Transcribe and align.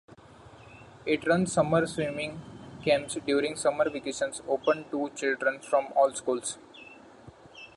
It 1.05 1.27
runs 1.27 1.53
summer 1.53 1.85
swimming 1.85 2.41
camps 2.83 3.19
during 3.23 3.55
summer 3.55 3.87
vacations, 3.87 4.41
open 4.47 4.89
to 4.89 5.11
children 5.11 5.59
from 5.59 5.93
all 5.95 6.11
schools. 6.15 6.57